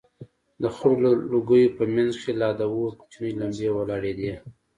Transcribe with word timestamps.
د 0.61 0.63
خړو 0.75 1.11
لوگيو 1.31 1.75
په 1.77 1.83
منځ 1.95 2.11
کښې 2.19 2.33
لا 2.41 2.49
د 2.59 2.61
اور 2.73 2.91
کوچنۍ 2.99 3.31
لمبې 3.39 3.69
ولاړېدې. 3.73 4.33